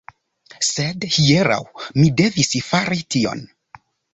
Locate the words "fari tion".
2.71-3.45